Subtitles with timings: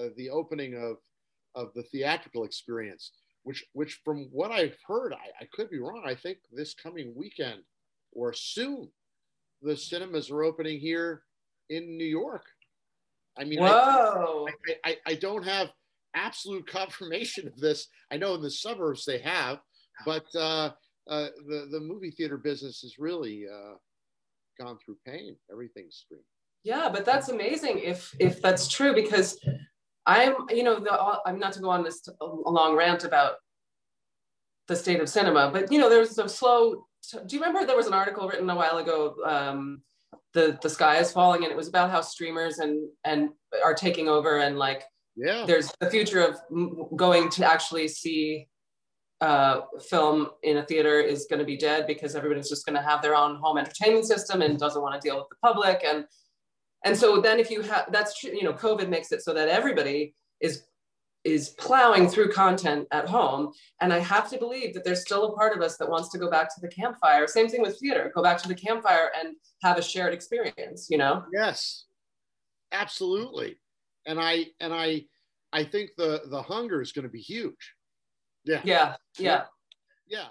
[0.00, 0.96] uh, the opening of
[1.54, 3.12] of the theatrical experience,
[3.42, 6.02] which which from what I've heard, I, I could be wrong.
[6.04, 7.62] I think this coming weekend
[8.12, 8.88] or soon,
[9.62, 11.22] the cinemas are opening here
[11.68, 12.44] in New York.
[13.38, 14.48] I mean, Whoa.
[14.66, 15.70] I, I, I don't have
[16.14, 17.88] absolute confirmation of this.
[18.10, 19.58] I know in the suburbs they have,
[20.04, 20.70] but uh,
[21.08, 23.74] uh, the the movie theater business has really uh,
[24.62, 25.36] gone through pain.
[25.50, 26.24] Everything's streamed.
[26.62, 29.38] Yeah, but that's amazing if if that's true because
[30.06, 33.34] I'm you know the, I'm not to go on this a long rant about
[34.68, 36.86] the state of cinema, but you know there's a slow.
[37.26, 39.14] Do you remember there was an article written a while ago?
[39.24, 39.82] Um,
[40.34, 43.30] the the sky is falling, and it was about how streamers and and
[43.64, 44.84] are taking over and like
[45.16, 45.44] Yeah.
[45.46, 48.48] there's the future of m- going to actually see
[49.20, 52.82] uh, film in a theater is going to be dead because everybody's just going to
[52.82, 56.06] have their own home entertainment system and doesn't want to deal with the public and
[56.84, 59.48] and so then if you have that's true you know covid makes it so that
[59.48, 60.64] everybody is
[61.22, 65.36] is plowing through content at home and i have to believe that there's still a
[65.36, 68.10] part of us that wants to go back to the campfire same thing with theater
[68.14, 71.84] go back to the campfire and have a shared experience you know Yes,
[72.72, 73.58] absolutely.
[74.06, 75.04] And I and I
[75.52, 77.74] I think the the hunger is going to be huge.
[78.44, 78.60] Yeah.
[78.64, 79.44] yeah yeah
[80.08, 80.28] Yeah.